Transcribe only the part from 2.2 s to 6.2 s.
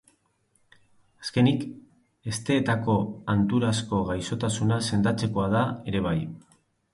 hesteetako hanturazko gaixotasuna sendatzekoa da ere bai.